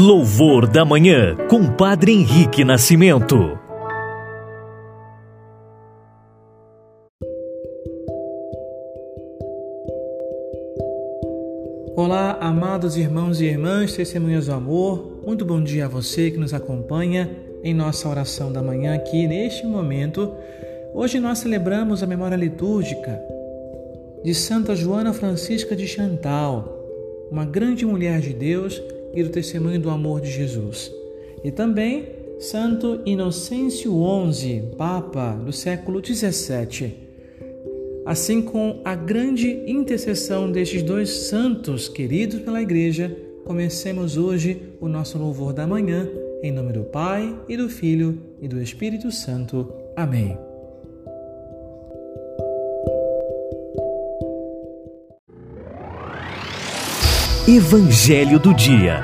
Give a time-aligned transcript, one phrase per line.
[0.00, 3.58] Louvor da Manhã, com Padre Henrique Nascimento.
[11.96, 16.54] Olá, amados irmãos e irmãs, testemunhas do amor, muito bom dia a você que nos
[16.54, 17.28] acompanha
[17.64, 20.32] em nossa oração da manhã aqui neste momento.
[20.94, 23.20] Hoje nós celebramos a memória litúrgica
[24.22, 26.86] de Santa Joana Francisca de Chantal,
[27.32, 28.80] uma grande mulher de Deus
[29.14, 30.92] e do testemunho do amor de Jesus.
[31.42, 32.06] E também
[32.38, 33.92] Santo Inocêncio
[34.32, 36.94] XI, Papa do século XVII.
[38.06, 43.14] Assim com a grande intercessão destes dois santos queridos pela Igreja,
[43.44, 46.08] comecemos hoje o nosso louvor da manhã,
[46.42, 49.70] em nome do Pai e do Filho e do Espírito Santo.
[49.96, 50.47] Amém.
[57.50, 59.02] Evangelho do Dia.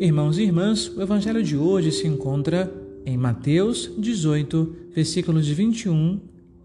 [0.00, 2.68] Irmãos e irmãs, o Evangelho de hoje se encontra
[3.06, 6.20] em Mateus 18, versículos 21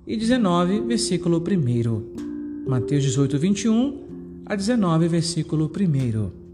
[0.08, 2.66] e 19, versículo 1.
[2.68, 4.06] Mateus 18, 21
[4.44, 6.45] a 19, versículo 1.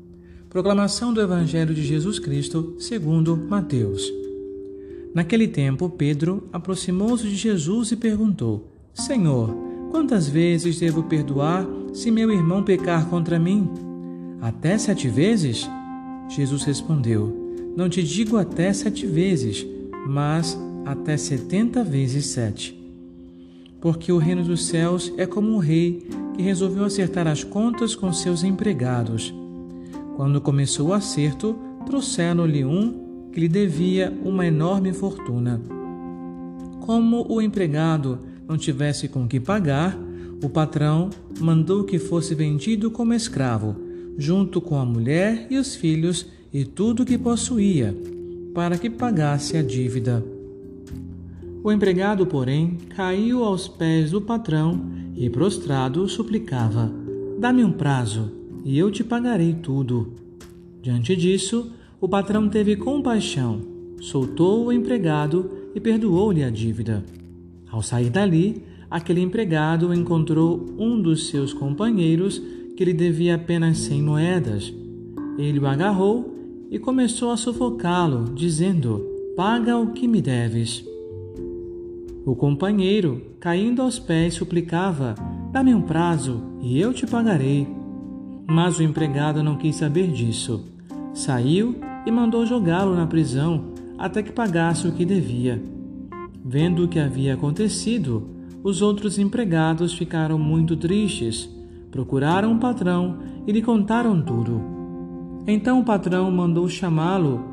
[0.52, 4.12] Proclamação do Evangelho de Jesus Cristo, segundo Mateus.
[5.16, 9.56] Naquele tempo, Pedro aproximou-se de Jesus e perguntou: Senhor,
[9.92, 13.70] quantas vezes devo perdoar se meu irmão pecar contra mim?
[14.42, 15.66] Até sete vezes?
[16.28, 17.34] Jesus respondeu:
[17.78, 19.66] Não te digo até sete vezes,
[20.06, 22.78] mas até setenta vezes sete.
[23.80, 26.06] Porque o reino dos céus é como um rei
[26.36, 29.34] que resolveu acertar as contas com seus empregados.
[30.16, 35.62] Quando começou o acerto, trouxeram-lhe um que lhe devia uma enorme fortuna.
[36.82, 39.98] Como o empregado não tivesse com que pagar,
[40.44, 41.10] o patrão
[41.40, 43.76] mandou que fosse vendido como escravo,
[44.18, 47.96] junto com a mulher e os filhos e tudo que possuía,
[48.54, 50.24] para que pagasse a dívida.
[51.64, 54.82] O empregado, porém, caiu aos pés do patrão
[55.16, 56.92] e, prostrado, suplicava:
[57.40, 60.14] Dá-me um prazo e eu te pagarei tudo.
[60.82, 63.62] Diante disso, o patrão teve compaixão,
[64.00, 67.04] soltou o empregado e perdoou-lhe a dívida.
[67.70, 72.42] Ao sair dali, aquele empregado encontrou um dos seus companheiros
[72.76, 74.74] que lhe devia apenas cem moedas.
[75.38, 76.36] Ele o agarrou
[76.70, 79.06] e começou a sufocá-lo, dizendo:
[79.36, 80.84] Paga o que me deves.
[82.26, 85.16] O companheiro, caindo aos pés, suplicava:
[85.52, 87.81] Dá-me um prazo e eu te pagarei.
[88.48, 90.66] Mas o empregado não quis saber disso.
[91.14, 91.76] Saiu
[92.06, 93.66] e mandou jogá-lo na prisão
[93.98, 95.62] até que pagasse o que devia.
[96.44, 98.28] Vendo o que havia acontecido,
[98.64, 101.50] os outros empregados ficaram muito tristes.
[101.92, 104.62] Procuraram o patrão e lhe contaram tudo.
[105.46, 107.44] Então o patrão mandou chamá-lo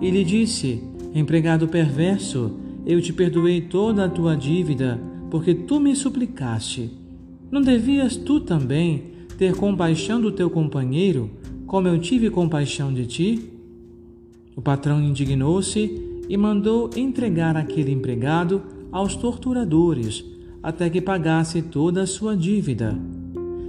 [0.00, 0.82] e lhe disse:
[1.14, 2.56] Empregado perverso,
[2.86, 5.00] eu te perdoei toda a tua dívida,
[5.30, 6.92] porque tu me suplicaste.
[7.50, 9.09] Não devias tu também
[9.40, 11.30] ter compaixão do teu companheiro,
[11.66, 13.50] como eu tive compaixão de ti?
[14.54, 18.60] O patrão indignou-se e mandou entregar aquele empregado
[18.92, 20.22] aos torturadores,
[20.62, 22.98] até que pagasse toda a sua dívida.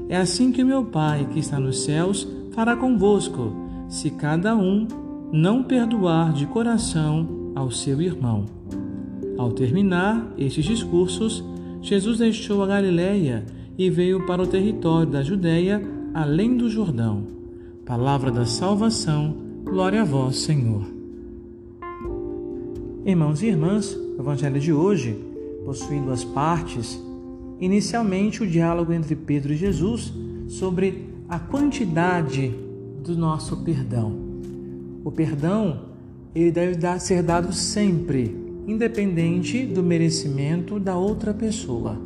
[0.09, 3.55] É assim que meu Pai, que está nos céus, fará convosco,
[3.87, 4.85] se cada um
[5.31, 8.43] não perdoar de coração ao seu irmão.
[9.37, 11.41] Ao terminar estes discursos,
[11.81, 13.45] Jesus deixou a Galiléia
[13.77, 15.81] e veio para o território da Judéia,
[16.13, 17.23] além do Jordão.
[17.85, 20.85] Palavra da salvação, glória a vós, Senhor.
[23.05, 25.17] Irmãos e irmãs, o Evangelho de hoje
[25.65, 27.01] possui duas partes.
[27.59, 30.13] Inicialmente, o diálogo entre Pedro e Jesus
[30.47, 32.53] sobre a quantidade
[33.03, 34.15] do nosso perdão.
[35.03, 35.91] O perdão
[36.35, 38.35] ele deve ser dado sempre,
[38.67, 41.97] independente do merecimento da outra pessoa.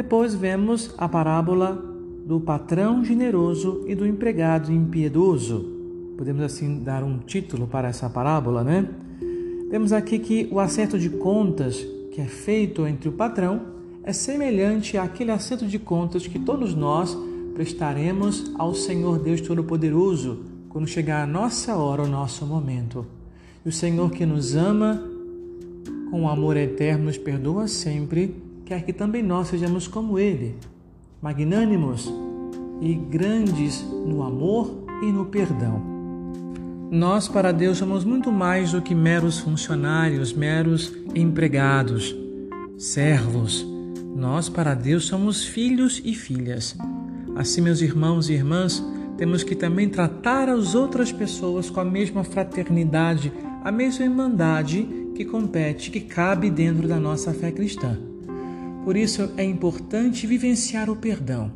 [0.00, 1.78] Depois vemos a parábola
[2.24, 5.62] do patrão generoso e do empregado impiedoso.
[6.16, 8.88] Podemos assim dar um título para essa parábola, né?
[9.70, 13.60] Vemos aqui que o acerto de contas que é feito entre o patrão
[14.02, 17.14] é semelhante àquele acerto de contas que todos nós
[17.52, 23.04] prestaremos ao Senhor Deus Todo-Poderoso quando chegar a nossa hora, o nosso momento.
[23.66, 25.04] E o Senhor que nos ama
[26.10, 30.54] com amor eterno nos perdoa sempre quer que também nós sejamos como Ele,
[31.20, 32.08] magnânimos
[32.80, 35.82] e grandes no amor e no perdão.
[36.88, 42.14] Nós, para Deus, somos muito mais do que meros funcionários, meros empregados,
[42.78, 43.66] servos.
[44.14, 46.76] Nós, para Deus, somos filhos e filhas.
[47.34, 48.80] Assim, meus irmãos e irmãs,
[49.16, 53.32] temos que também tratar as outras pessoas com a mesma fraternidade,
[53.64, 54.86] a mesma irmandade
[55.16, 58.09] que compete, que cabe dentro da nossa fé cristã.
[58.84, 61.52] Por isso é importante vivenciar o perdão.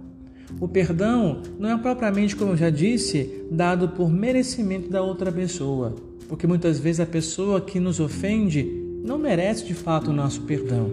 [0.61, 5.94] O perdão não é propriamente, como eu já disse, dado por merecimento da outra pessoa,
[6.29, 8.65] porque muitas vezes a pessoa que nos ofende
[9.03, 10.91] não merece de fato o nosso perdão.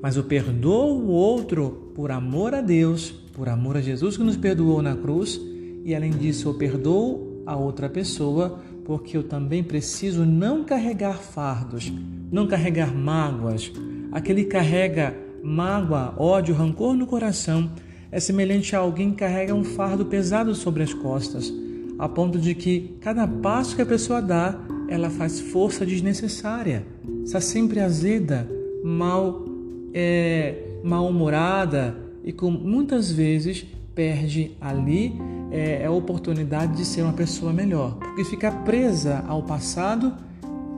[0.00, 4.36] Mas eu perdoo o outro por amor a Deus, por amor a Jesus que nos
[4.36, 5.40] perdoou na cruz,
[5.84, 11.92] e além disso eu perdoo a outra pessoa porque eu também preciso não carregar fardos,
[12.30, 13.72] não carregar mágoas.
[14.12, 17.70] Aquele que carrega mágoa, ódio, rancor no coração
[18.10, 21.52] é semelhante a alguém que carrega um fardo pesado sobre as costas,
[21.98, 24.58] a ponto de que cada passo que a pessoa dá,
[24.88, 26.86] ela faz força desnecessária,
[27.24, 28.48] está sempre azeda,
[28.84, 29.44] mal,
[29.92, 35.12] é, mal-humorada e com muitas vezes perde ali
[35.50, 40.12] é, a oportunidade de ser uma pessoa melhor, porque fica presa ao passado,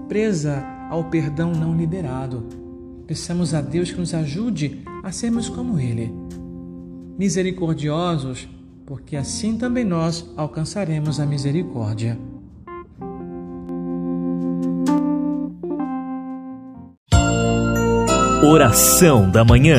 [0.08, 2.65] presa ao perdão não liberado.
[3.06, 6.12] Peçamos a Deus que nos ajude a sermos como Ele
[7.18, 8.46] misericordiosos,
[8.84, 12.18] porque assim também nós alcançaremos a misericórdia.
[18.44, 19.78] Oração da Manhã.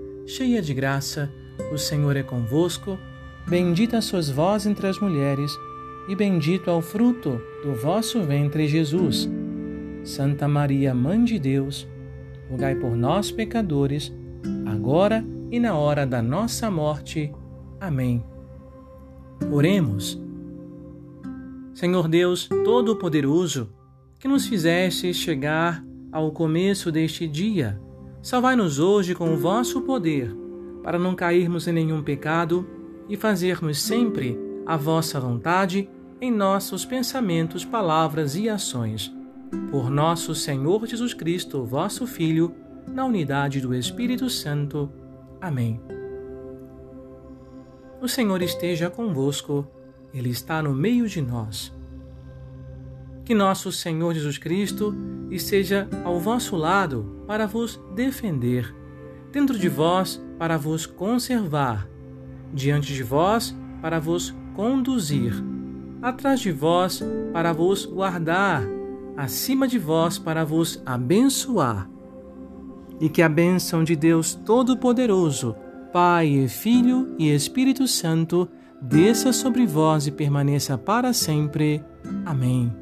[0.35, 1.29] cheia de graça,
[1.73, 2.97] o Senhor é convosco.
[3.47, 5.51] Bendita sois vós entre as mulheres
[6.07, 9.29] e bendito é o fruto do vosso ventre, Jesus.
[10.05, 11.87] Santa Maria, Mãe de Deus,
[12.49, 14.11] rogai por nós, pecadores,
[14.65, 17.31] agora e na hora da nossa morte.
[17.79, 18.23] Amém.
[19.51, 20.19] Oremos.
[21.73, 23.69] Senhor Deus Todo-Poderoso,
[24.17, 27.79] que nos fizeste chegar ao começo deste dia,
[28.21, 30.35] salvai-nos hoje com o vosso poder,
[30.83, 32.67] para não cairmos em nenhum pecado
[33.09, 35.89] e fazermos sempre a vossa vontade
[36.19, 39.11] em nossos pensamentos, palavras e ações.
[39.69, 42.53] Por nosso Senhor Jesus Cristo, vosso Filho,
[42.87, 44.89] na unidade do Espírito Santo.
[45.41, 45.81] Amém.
[47.99, 49.67] O Senhor esteja convosco,
[50.13, 51.73] Ele está no meio de nós.
[53.25, 54.95] Que nosso Senhor Jesus Cristo
[55.31, 58.75] esteja ao vosso lado para vos defender,
[59.31, 61.87] dentro de vós para vos conservar,
[62.53, 65.33] diante de vós para vos conduzir,
[66.01, 67.01] atrás de vós
[67.31, 68.63] para vos guardar,
[69.15, 71.89] acima de vós para vos abençoar.
[72.99, 75.55] E que a bênção de Deus Todo-Poderoso,
[75.91, 78.47] Pai, Filho e Espírito Santo,
[78.81, 81.83] desça sobre vós e permaneça para sempre.
[82.25, 82.80] Amém.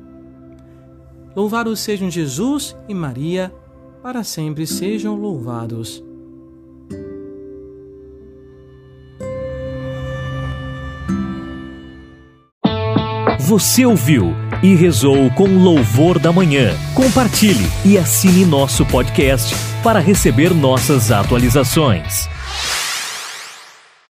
[1.40, 3.50] Louvados sejam Jesus e Maria,
[4.04, 6.04] para sempre sejam louvados.
[13.40, 16.74] Você ouviu e rezou com louvor da manhã.
[16.94, 22.28] Compartilhe e assine nosso podcast para receber nossas atualizações.